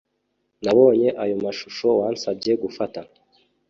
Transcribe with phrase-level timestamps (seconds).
[0.63, 2.99] nabonye ayo mashusho wansabye gufata